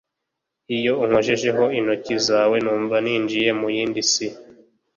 [0.77, 4.27] Iyo unkojejeho intoki zawe numva ninjiye mu yindi si